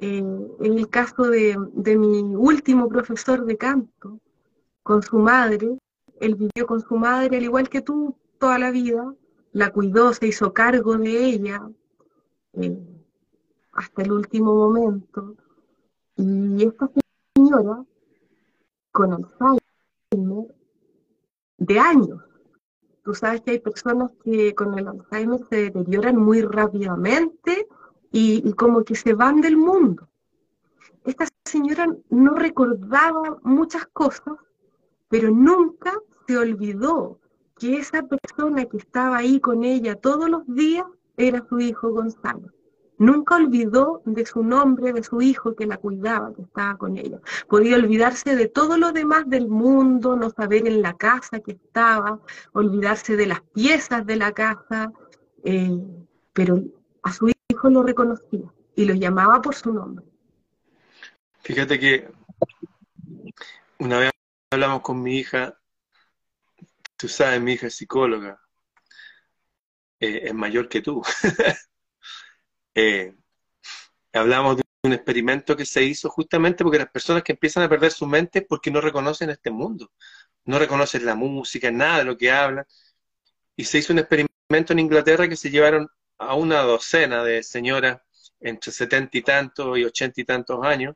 [0.00, 1.56] Eh, en el caso de,
[1.96, 4.20] mi último profesor de canto,
[4.82, 5.78] con su madre,
[6.20, 9.14] él vivió con su madre al igual que tú toda la vida,
[9.52, 11.68] la cuidó, se hizo cargo de ella
[12.54, 12.78] eh,
[13.72, 15.36] hasta el último momento.
[16.16, 16.90] Y esta
[17.34, 17.84] señora,
[18.92, 20.54] con Alzheimer,
[21.58, 22.28] de años,
[23.08, 27.66] Tú sabes que hay personas que con el Alzheimer se deterioran muy rápidamente
[28.12, 30.10] y, como que se van del mundo.
[31.06, 34.34] Esta señora no recordaba muchas cosas,
[35.08, 35.94] pero nunca
[36.28, 37.18] se olvidó
[37.58, 40.84] que esa persona que estaba ahí con ella todos los días
[41.16, 42.52] era su hijo Gonzalo.
[42.98, 47.20] Nunca olvidó de su nombre, de su hijo que la cuidaba, que estaba con ella.
[47.48, 52.20] Podía olvidarse de todo lo demás del mundo, no saber en la casa que estaba,
[52.52, 54.92] olvidarse de las piezas de la casa,
[55.44, 55.80] eh,
[56.32, 56.60] pero
[57.04, 60.04] a su hijo lo reconocía y lo llamaba por su nombre.
[61.40, 62.10] Fíjate que
[63.78, 64.10] una vez
[64.50, 65.57] hablamos con mi hija,
[66.98, 68.40] tú sabes, mi hija es psicóloga,
[70.00, 71.02] eh, es mayor que tú.
[72.80, 73.12] Eh,
[74.12, 77.90] hablamos de un experimento que se hizo justamente porque las personas que empiezan a perder
[77.90, 79.90] su mente porque no reconocen este mundo,
[80.44, 82.64] no reconocen la música, nada de lo que hablan.
[83.56, 88.00] Y se hizo un experimento en Inglaterra que se llevaron a una docena de señoras
[88.40, 90.94] entre setenta y tantos y ochenta y tantos años,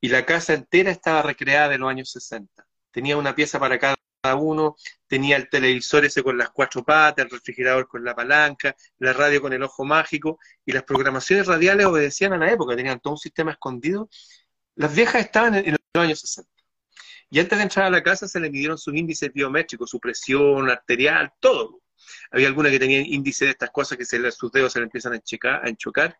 [0.00, 2.66] y la casa entera estaba recreada de los años 60.
[2.90, 3.96] Tenía una pieza para cada
[4.34, 4.76] uno,
[5.06, 9.40] tenía el televisor ese con las cuatro patas, el refrigerador con la palanca, la radio
[9.40, 13.18] con el ojo mágico, y las programaciones radiales obedecían a la época, tenían todo un
[13.18, 14.08] sistema escondido.
[14.74, 16.50] Las viejas estaban en, los años 60.
[17.30, 20.70] Y antes de entrar a la casa se le midieron sus índices biométricos, su presión
[20.70, 21.82] arterial, todo.
[22.30, 25.14] Había algunas que tenían índice de estas cosas que se sus dedos se le empiezan
[25.14, 26.18] a, checar, a enchocar.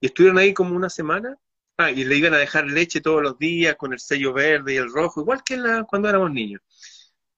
[0.00, 1.36] Y estuvieron ahí como una semana.
[1.78, 4.76] Ah, y le iban a dejar leche todos los días con el sello verde y
[4.76, 6.62] el rojo, igual que cuando éramos niños.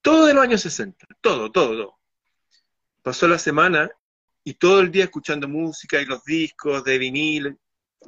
[0.08, 1.98] Todo de los años 60, todo, todo, todo.
[3.02, 3.90] Pasó la semana
[4.42, 7.58] y todo el día escuchando música y los discos de vinil.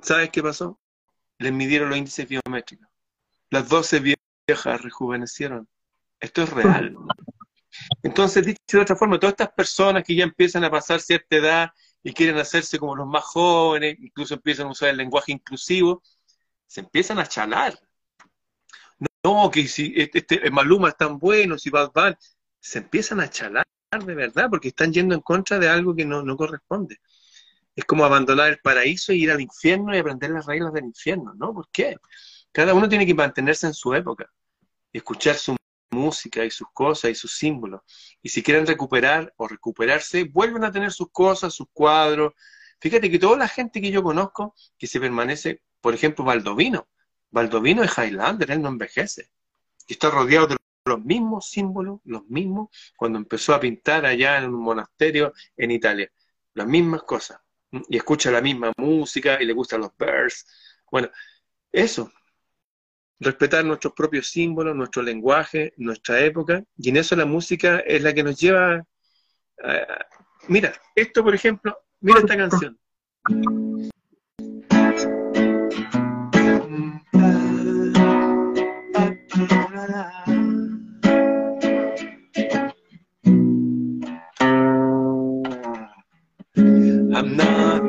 [0.00, 0.80] ¿Sabes qué pasó?
[1.36, 2.88] Les midieron los índices biométricos.
[3.50, 4.16] Las 12
[4.48, 5.68] viejas rejuvenecieron.
[6.18, 6.96] Esto es real.
[8.02, 11.70] Entonces, dicho de otra forma, todas estas personas que ya empiezan a pasar cierta edad
[12.02, 16.02] y quieren hacerse como los más jóvenes, incluso empiezan a usar el lenguaje inclusivo,
[16.66, 17.78] se empiezan a chalar
[19.24, 22.16] no, que si este, este Maluma es tan bueno, si Bad Bunny,
[22.60, 23.64] se empiezan a chalar
[24.04, 26.98] de verdad, porque están yendo en contra de algo que no, corresponde.
[27.74, 31.34] Es como abandonar el paraíso y ir al infierno y aprender las reglas del infierno,
[31.34, 31.54] ¿no?
[31.54, 31.96] ¿Por qué?
[32.52, 34.30] Cada uno tiene que mantenerse en su época,
[34.92, 35.56] escuchar su
[35.90, 37.80] música y sus cosas y sus símbolos.
[38.22, 42.32] Y si quieren recuperar o recuperarse, vuelven a tener sus cosas, sus cuadros,
[42.80, 46.88] Fíjate que toda la gente que yo conozco que se permanece, por ejemplo, Baldovino.
[47.30, 49.30] Baldovino es Highlander, él no envejece.
[49.86, 54.54] Y está rodeado de los mismos símbolos, los mismos, cuando empezó a pintar allá en
[54.54, 56.10] un monasterio en Italia.
[56.54, 57.40] Las mismas cosas.
[57.88, 60.46] Y escucha la misma música y le gustan los birds.
[60.90, 61.08] Bueno,
[61.70, 62.10] eso.
[63.20, 66.64] Respetar nuestros propios símbolos, nuestro lenguaje, nuestra época.
[66.76, 68.84] Y en eso la música es la que nos lleva...
[70.48, 72.80] Mira, esto por ejemplo, mira esta canción.
[87.20, 87.79] I'm not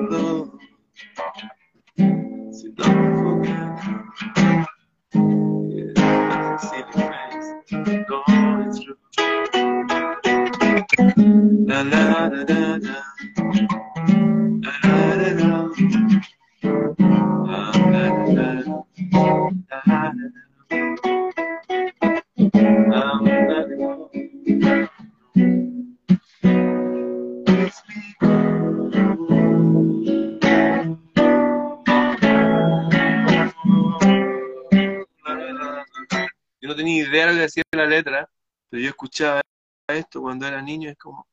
[36.62, 38.30] Yo no tenía idea de lo que decía la letra,
[38.69, 39.41] pero yo escuchaba
[39.88, 41.28] esto cuando era niño, es como,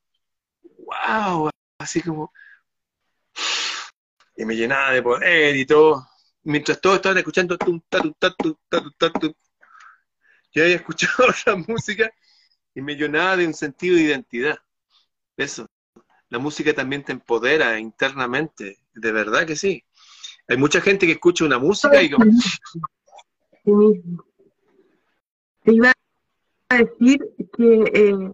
[0.63, 2.33] wow, así como,
[4.37, 6.07] y me llenaba de poder y todo.
[6.45, 9.35] Mientras todos estaban escuchando, tum, tatum, tatum, tatum, tatum,
[10.53, 12.11] yo había escuchado la música
[12.75, 14.59] y me llenaba de un sentido de identidad.
[15.37, 15.67] Eso.
[16.31, 19.85] La música también te empodera internamente, de verdad que sí.
[20.47, 22.31] Hay mucha gente que escucha una música y como...
[25.71, 25.93] Iba
[26.71, 27.19] a decir
[27.57, 28.33] que eh,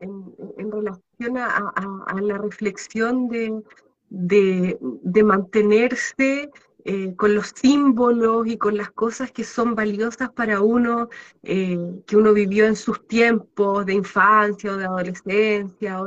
[0.00, 3.62] en, relación a, la reflexión de,
[4.08, 6.50] de, mantenerse
[6.86, 11.10] eh, con los símbolos y con las cosas que son valiosas para uno,
[11.42, 16.00] eh, que uno vivió en sus tiempos de infancia o de adolescencia.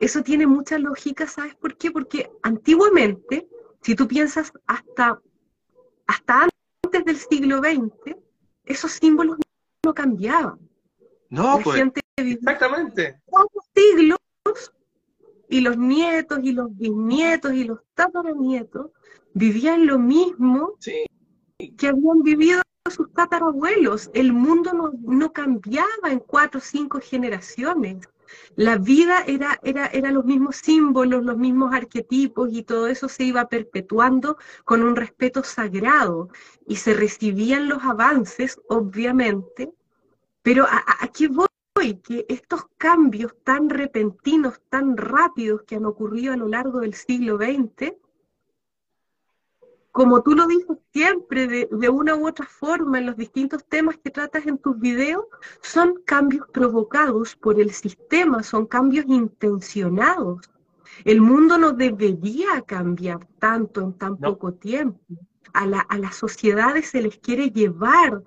[0.00, 1.92] Eso tiene mucha lógica, ¿sabes por qué?
[1.92, 3.46] Porque antiguamente,
[3.82, 5.20] si tú piensas hasta,
[6.08, 6.48] hasta
[6.82, 8.16] antes del siglo XX,
[8.64, 9.38] esos símbolos
[9.84, 10.58] no cambiaban.
[11.28, 13.20] No, La pues, gente vivía exactamente.
[13.24, 14.18] cuatro siglos
[15.48, 18.90] y los nietos y los bisnietos y los tataranietos
[19.34, 21.04] vivían lo mismo Sí,
[21.76, 24.10] que habían vivido sus tatarabuelos.
[24.14, 28.06] El mundo no, no cambiaba en cuatro o cinco generaciones.
[28.56, 33.24] La vida era, era, era los mismos símbolos, los mismos arquetipos y todo eso se
[33.24, 36.28] iba perpetuando con un respeto sagrado
[36.66, 39.72] y se recibían los avances, obviamente,
[40.42, 41.46] pero ¿a, a- qué voy?
[42.04, 47.38] Que estos cambios tan repentinos, tan rápidos que han ocurrido a lo largo del siglo
[47.38, 47.96] XX,
[49.92, 53.98] como tú lo dices siempre, de, de una u otra forma, en los distintos temas
[53.98, 55.24] que tratas en tus videos,
[55.60, 60.50] son cambios provocados por el sistema, son cambios intencionados.
[61.04, 64.18] El mundo no debería cambiar tanto en tan No.
[64.32, 64.98] poco tiempo.
[65.52, 68.22] A, la- a las sociedades se les quiere llevar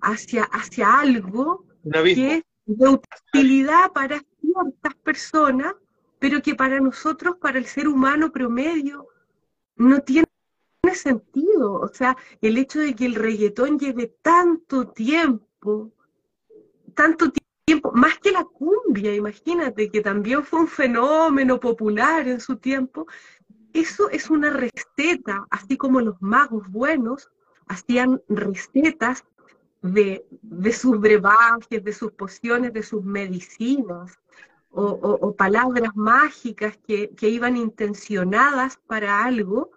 [0.00, 1.66] hacia, hacia algo
[2.14, 5.74] que es de utilidad para ciertas personas,
[6.18, 9.06] pero que para nosotros, para el ser humano promedio,
[9.76, 10.26] no tiene
[10.94, 11.72] sentido.
[11.74, 15.92] O sea, el hecho de que el reggaetón lleve tanto tiempo,
[16.94, 17.30] tanto
[17.66, 23.06] tiempo, más que la cumbia, imagínate, que también fue un fenómeno popular en su tiempo,
[23.72, 27.30] eso es una receta, así como los magos buenos
[27.68, 29.24] hacían recetas
[29.82, 34.18] de, de sus brebajes, de sus pociones, de sus medicinas,
[34.72, 39.70] o, o- palabras mágicas que, que iban intencionadas para algo,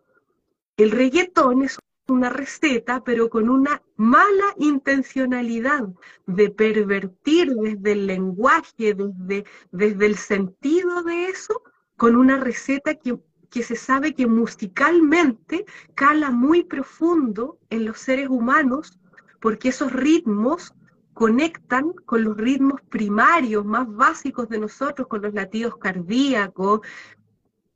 [0.77, 5.88] el reggaetón es una receta, pero con una mala intencionalidad
[6.25, 11.61] de pervertir desde el lenguaje, desde, desde el sentido de eso,
[11.95, 13.17] con una receta que,
[13.49, 15.65] que se sabe que musicalmente
[15.95, 18.99] cala muy profundo en los seres humanos,
[19.39, 20.74] porque esos ritmos
[21.13, 26.82] conectan con los ritmos primarios más básicos de nosotros, con los latidos cardíacos,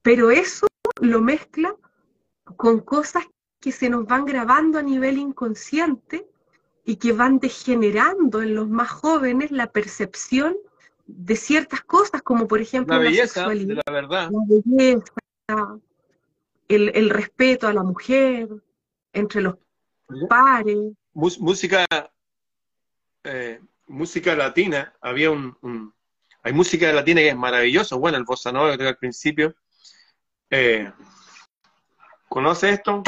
[0.01, 0.67] pero eso
[0.99, 1.75] lo mezcla
[2.55, 3.25] con cosas
[3.59, 6.27] que se nos van grabando a nivel inconsciente
[6.85, 10.55] y que van degenerando en los más jóvenes la percepción
[11.05, 14.31] de ciertas cosas, como por ejemplo La la belleza de sexualidad, la verdad.
[14.31, 15.79] la belleza,
[16.67, 18.47] el, el respeto a la mujer,
[19.13, 19.55] entre los
[20.29, 20.77] pares.
[21.13, 21.85] Música,
[23.23, 25.93] eh, música latina, había un, un-
[26.43, 29.55] hay música latina que es maravillosa, bueno, el bossa nova que al principio,
[30.49, 30.91] eh,
[32.29, 33.01] ¿Conoce esto?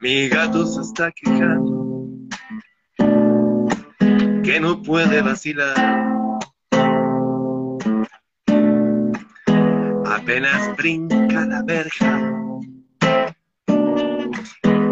[0.00, 1.80] Mi gato se está quejando
[4.42, 5.76] que no puede vacilar.
[10.06, 12.18] Apenas brinca la verja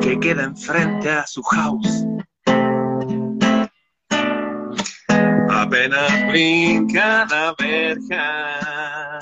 [0.00, 2.04] que queda enfrente a su house.
[5.68, 9.18] Apenas brinca la verja,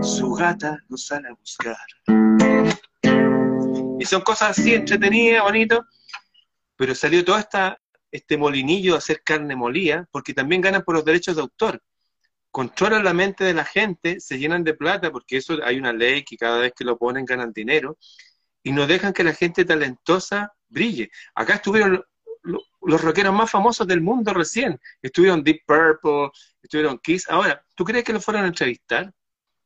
[0.00, 1.76] su gata lo sale a buscar.
[3.98, 5.80] Y son cosas así entretenidas, bonitas,
[6.76, 7.76] pero salió todo esta,
[8.12, 11.82] este molinillo de hacer carne molida, porque también ganan por los derechos de autor.
[12.52, 16.22] Controlan la mente de la gente, se llenan de plata, porque eso hay una ley
[16.22, 17.98] que cada vez que lo ponen ganan dinero,
[18.62, 21.10] y no dejan que la gente talentosa brille.
[21.34, 22.04] Acá estuvieron
[22.86, 24.78] los rockeros más famosos del mundo recién.
[25.02, 26.30] Estuvieron Deep Purple,
[26.62, 27.28] estuvieron Kiss.
[27.28, 29.12] Ahora, ¿tú crees que lo fueron a entrevistar?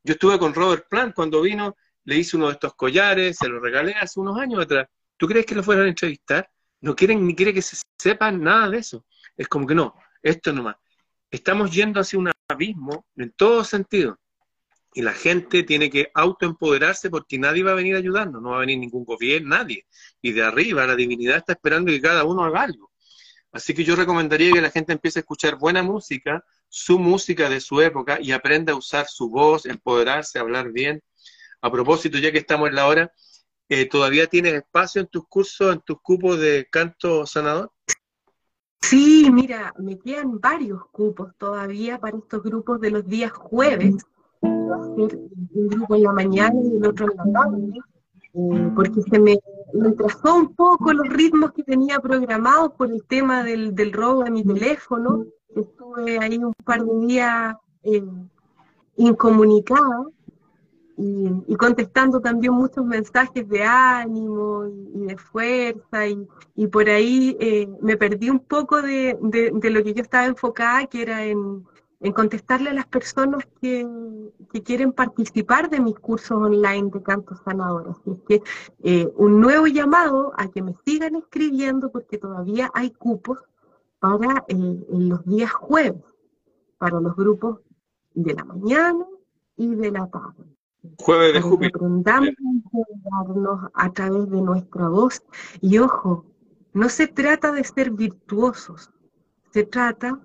[0.03, 3.59] Yo estuve con Robert Plant cuando vino, le hice uno de estos collares, se lo
[3.59, 4.87] regalé hace unos años atrás.
[5.17, 6.49] ¿Tú crees que lo fueron a entrevistar?
[6.81, 9.05] No quieren ni quiere que se sepan nada de eso.
[9.37, 9.93] Es como que no,
[10.23, 10.75] esto nomás.
[11.29, 14.17] Estamos yendo hacia un abismo en todo sentido.
[14.93, 18.57] Y la gente tiene que autoempoderarse porque nadie va a venir a ayudarnos, no va
[18.57, 19.85] a venir ningún gobierno, nadie.
[20.21, 22.90] Y de arriba la divinidad está esperando que cada uno haga algo.
[23.51, 27.59] Así que yo recomendaría que la gente empiece a escuchar buena música, su música de
[27.59, 31.01] su época, y aprenda a usar su voz, empoderarse, hablar bien.
[31.61, 33.11] A propósito, ya que estamos en la hora,
[33.67, 37.71] eh, ¿todavía tienes espacio en tus cursos, en tus cupos de canto sanador?
[38.81, 43.95] Sí, mira, me quedan varios cupos todavía para estos grupos de los días jueves.
[44.41, 47.79] Un grupo en la mañana y el otro en la tarde,
[48.33, 49.37] eh, porque se me
[49.73, 54.31] retrasó un poco los ritmos que tenía programados por el tema del, del robo de
[54.31, 55.25] mi teléfono.
[55.55, 58.03] Estuve ahí un par de días eh,
[58.97, 60.05] incomunicada
[60.97, 67.97] y, contestando también muchos mensajes de ánimo y, de fuerza y, por ahí eh, me
[67.97, 71.65] perdí un poco de, lo que yo estaba enfocada, que era en,
[72.09, 73.87] contestarle a las personas que,
[74.65, 77.89] quieren participar de mis cursos online de canto sanador.
[77.89, 78.43] Así es que
[78.83, 83.39] eh, un nuevo llamado a que me sigan escribiendo porque todavía hay cupos
[83.99, 86.03] para eh, los días jueves,
[86.79, 87.59] para los grupos
[88.13, 89.05] de la mañana
[89.55, 90.43] y de la tarde.
[90.97, 91.75] Jueves de Júpiter.
[91.75, 92.29] Aprendamos
[93.75, 95.23] a a través de nuestra voz.
[95.61, 96.25] Y ojo,
[96.73, 98.91] no se trata de ser virtuosos,
[99.51, 100.19] se trata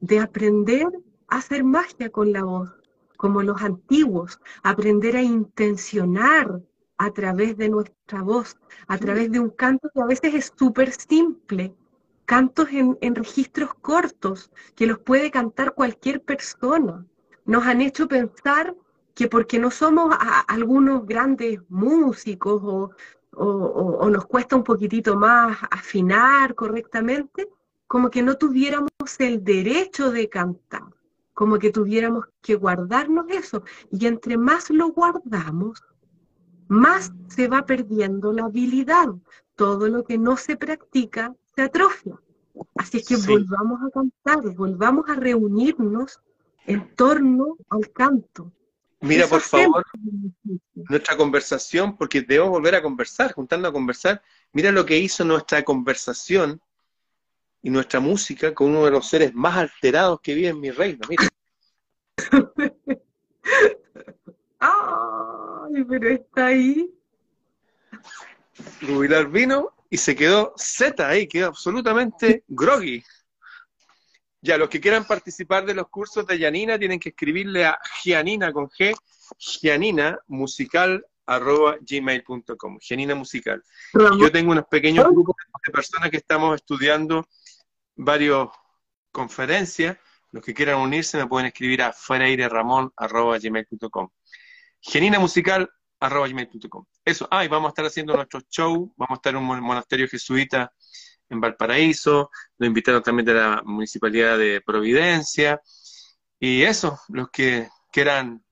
[0.00, 0.86] de aprender
[1.28, 2.74] a hacer magia con la voz,
[3.16, 6.60] como los antiguos, aprender a intencionar
[6.98, 10.92] a través de nuestra voz, a través de un canto que a veces es súper
[10.92, 11.74] simple,
[12.24, 17.04] cantos en, en registros cortos, que los puede cantar cualquier persona.
[17.44, 18.74] Nos han hecho pensar
[19.16, 20.14] que porque no somos
[20.46, 22.62] algunos grandes músicos
[23.32, 27.48] o, nos cuesta un poquitito más afinar correctamente,
[27.86, 30.84] como que no tuviéramos el derecho de cantar,
[31.34, 33.62] como que tuviéramos que guardarnos eso.
[33.90, 35.84] Y entre más lo guardamos,
[36.68, 39.08] más se va perdiendo la habilidad.
[39.54, 42.20] Todo lo que no se practica se atrofia.
[42.74, 46.20] Así es que volvamos a cantar, volvamos a reunirnos
[46.66, 48.52] en torno al canto.
[49.00, 49.84] Mira, por favor,
[50.74, 54.22] nuestra conversación, porque debemos volver a conversar, juntando a conversar.
[54.52, 56.60] Mira lo que hizo nuestra conversación
[57.66, 61.00] y nuestra música con uno de los seres más alterados que vive en mi reino.
[61.08, 61.28] Mira.
[64.60, 66.88] Ay, pero está ahí.
[68.82, 73.02] Rubilar vino y se quedó Z ahí, quedó absolutamente groggy.
[74.40, 78.52] Ya, los que quieran participar de los cursos de Yanina tienen que escribirle a Gianina
[78.52, 78.94] con G,
[79.38, 83.60] Gianina musical arroba gmail.com, Gianina musical.
[84.20, 85.34] Yo tengo unos pequeños grupos
[85.66, 87.26] de personas que estamos estudiando
[87.96, 88.48] varias
[89.10, 89.98] conferencias.
[90.30, 91.94] Los que quieran unirse me pueden escribir a
[93.38, 94.08] gmail.com
[94.80, 95.68] Gianina musical
[96.00, 96.84] arroba gmail.com.
[97.04, 100.08] Eso, ah, y vamos a estar haciendo nuestro show, vamos a estar en un monasterio
[100.08, 100.72] jesuita
[101.28, 105.60] en Valparaíso, nos invitaron también de la Municipalidad de Providencia,
[106.38, 108.44] y eso, los que quieran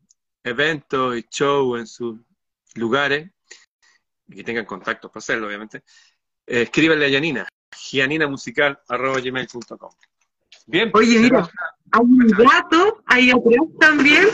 [0.42, 2.18] eventos y show en sus
[2.74, 3.30] lugares,
[4.26, 5.84] y que tengan contactos para hacerlo, obviamente,
[6.46, 9.90] eh, escríbanle a Yanina, gianinamusical.com.
[10.66, 10.90] Bien.
[10.90, 11.48] Pues, Oye, mira,
[11.90, 14.28] hay un gato ahí atrás también,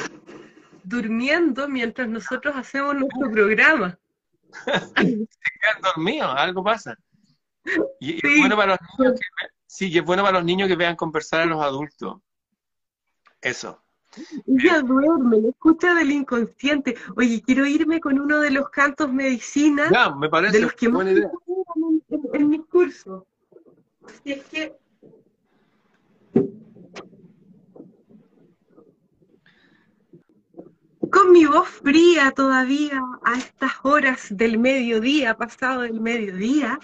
[0.85, 3.99] durmiendo mientras nosotros hacemos nuestro programa.
[4.65, 6.97] Se quedan dormidos, algo pasa.
[8.01, 10.97] Y, es bueno para los niños que, sí, es bueno para los niños que vean
[10.97, 12.19] conversar a los adultos.
[13.41, 13.83] Eso.
[14.47, 16.97] Ella duerme, escucha del inconsciente.
[17.17, 19.89] Oye, quiero irme con uno de los cantos medicina.
[19.91, 21.31] Ya, me parece de los que buena idea.
[22.09, 23.27] En, en, mi curso.
[24.11, 24.77] Así es que
[31.11, 36.79] con mi voz fría todavía a estas horas del mediodía, pasado del mediodía,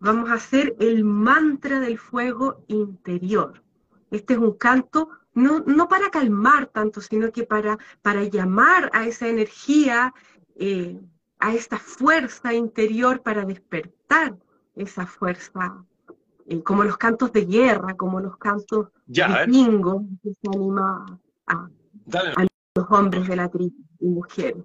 [0.00, 3.62] vamos a hacer el mantra del fuego interior.
[4.10, 9.06] Este es un canto no, no para calmar tanto, sino que para, para llamar a
[9.06, 10.12] esa energía,
[10.56, 11.00] eh,
[11.38, 14.36] a esta fuerza interior, para despertar
[14.74, 15.84] esa fuerza,
[16.64, 21.68] como los cantos de guerra, como los cantos ya, de bingo, que se anima a,
[22.36, 24.64] a los hombres de la tribu y mujeres.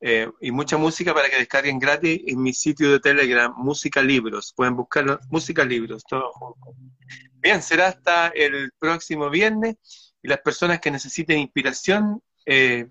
[0.00, 4.52] eh, y mucha música para que descarguen gratis en mi sitio de Telegram, Música Libros.
[4.56, 6.74] Pueden buscarlo, Música Libros, todo junto.
[7.40, 9.76] Bien, será hasta el próximo viernes
[10.22, 12.88] y las personas que necesiten inspiración eh,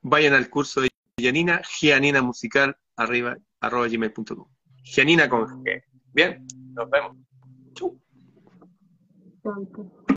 [0.00, 4.48] vayan al curso de Gianina, Gianina Musical, arriba, arroba gmail.com.
[4.82, 5.82] Gianina con G.
[6.12, 7.16] Bien, nos vemos.
[7.74, 7.98] Chau.